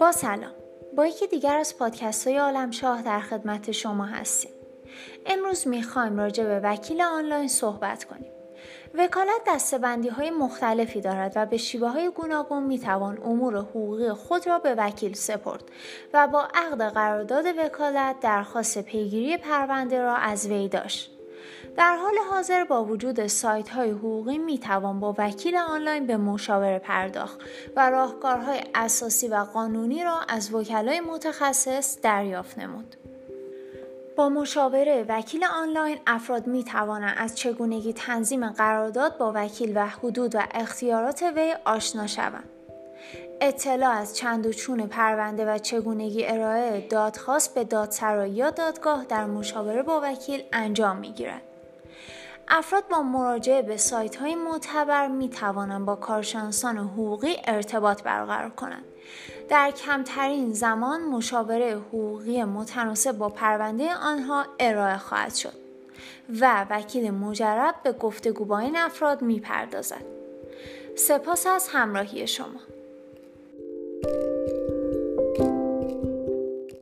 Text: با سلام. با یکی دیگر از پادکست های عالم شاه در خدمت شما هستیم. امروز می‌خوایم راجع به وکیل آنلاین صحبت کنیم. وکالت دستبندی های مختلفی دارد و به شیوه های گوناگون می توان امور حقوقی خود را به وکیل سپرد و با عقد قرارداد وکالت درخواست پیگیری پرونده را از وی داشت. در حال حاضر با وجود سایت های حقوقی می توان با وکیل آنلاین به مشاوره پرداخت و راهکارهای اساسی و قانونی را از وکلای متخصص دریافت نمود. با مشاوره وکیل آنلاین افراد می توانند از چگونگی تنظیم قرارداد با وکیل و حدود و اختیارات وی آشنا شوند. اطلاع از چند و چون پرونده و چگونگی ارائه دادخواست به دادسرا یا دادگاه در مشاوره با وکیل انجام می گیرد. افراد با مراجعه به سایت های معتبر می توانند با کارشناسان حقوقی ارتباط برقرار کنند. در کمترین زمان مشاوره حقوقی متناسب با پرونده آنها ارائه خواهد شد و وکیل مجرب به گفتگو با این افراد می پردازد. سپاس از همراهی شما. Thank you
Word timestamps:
با 0.00 0.12
سلام. 0.12 0.52
با 0.96 1.06
یکی 1.06 1.26
دیگر 1.26 1.56
از 1.56 1.78
پادکست 1.78 2.26
های 2.26 2.38
عالم 2.38 2.70
شاه 2.70 3.02
در 3.02 3.20
خدمت 3.20 3.72
شما 3.72 4.04
هستیم. 4.04 4.50
امروز 5.26 5.68
می‌خوایم 5.68 6.18
راجع 6.18 6.44
به 6.44 6.60
وکیل 6.60 7.02
آنلاین 7.02 7.48
صحبت 7.48 8.04
کنیم. 8.04 8.32
وکالت 8.94 9.40
دستبندی 9.46 10.08
های 10.08 10.30
مختلفی 10.30 11.00
دارد 11.00 11.32
و 11.36 11.46
به 11.46 11.56
شیوه 11.56 11.88
های 11.88 12.10
گوناگون 12.10 12.62
می 12.62 12.78
توان 12.78 13.18
امور 13.22 13.56
حقوقی 13.56 14.12
خود 14.12 14.46
را 14.46 14.58
به 14.58 14.74
وکیل 14.74 15.14
سپرد 15.14 15.64
و 16.14 16.28
با 16.28 16.48
عقد 16.54 16.82
قرارداد 16.82 17.44
وکالت 17.58 18.20
درخواست 18.20 18.78
پیگیری 18.78 19.36
پرونده 19.36 20.02
را 20.02 20.14
از 20.16 20.46
وی 20.46 20.68
داشت. 20.68 21.17
در 21.76 21.96
حال 21.96 22.14
حاضر 22.30 22.64
با 22.64 22.84
وجود 22.84 23.26
سایت 23.26 23.68
های 23.68 23.90
حقوقی 23.90 24.38
می 24.38 24.58
توان 24.58 25.00
با 25.00 25.14
وکیل 25.18 25.56
آنلاین 25.56 26.06
به 26.06 26.16
مشاوره 26.16 26.78
پرداخت 26.78 27.40
و 27.76 27.90
راهکارهای 27.90 28.60
اساسی 28.74 29.28
و 29.28 29.36
قانونی 29.36 30.04
را 30.04 30.20
از 30.28 30.54
وکلای 30.54 31.00
متخصص 31.00 31.98
دریافت 32.02 32.58
نمود. 32.58 32.96
با 34.16 34.28
مشاوره 34.28 35.04
وکیل 35.08 35.44
آنلاین 35.44 35.98
افراد 36.06 36.46
می 36.46 36.64
توانند 36.64 37.14
از 37.18 37.34
چگونگی 37.38 37.92
تنظیم 37.92 38.48
قرارداد 38.48 39.18
با 39.18 39.32
وکیل 39.34 39.72
و 39.74 39.86
حدود 39.86 40.34
و 40.34 40.42
اختیارات 40.54 41.22
وی 41.36 41.54
آشنا 41.64 42.06
شوند. 42.06 42.57
اطلاع 43.40 43.90
از 43.90 44.16
چند 44.16 44.46
و 44.46 44.52
چون 44.52 44.86
پرونده 44.86 45.54
و 45.54 45.58
چگونگی 45.58 46.26
ارائه 46.26 46.86
دادخواست 46.90 47.54
به 47.54 47.64
دادسرا 47.64 48.26
یا 48.26 48.50
دادگاه 48.50 49.04
در 49.04 49.26
مشاوره 49.26 49.82
با 49.82 50.00
وکیل 50.04 50.42
انجام 50.52 50.96
می 50.96 51.12
گیرد. 51.12 51.42
افراد 52.48 52.88
با 52.88 53.02
مراجعه 53.02 53.62
به 53.62 53.76
سایت 53.76 54.16
های 54.16 54.34
معتبر 54.34 55.08
می 55.08 55.28
توانند 55.28 55.86
با 55.86 55.96
کارشناسان 55.96 56.78
حقوقی 56.78 57.36
ارتباط 57.44 58.02
برقرار 58.02 58.50
کنند. 58.50 58.84
در 59.48 59.70
کمترین 59.70 60.52
زمان 60.52 61.00
مشاوره 61.00 61.74
حقوقی 61.74 62.44
متناسب 62.44 63.12
با 63.12 63.28
پرونده 63.28 63.94
آنها 63.94 64.46
ارائه 64.58 64.98
خواهد 64.98 65.34
شد 65.34 65.54
و 66.40 66.66
وکیل 66.70 67.10
مجرب 67.10 67.74
به 67.82 67.92
گفتگو 67.92 68.44
با 68.44 68.58
این 68.58 68.76
افراد 68.76 69.22
می 69.22 69.40
پردازد. 69.40 70.04
سپاس 70.96 71.46
از 71.46 71.68
همراهی 71.68 72.26
شما. 72.26 72.60
Thank 74.00 74.14
you 74.14 74.37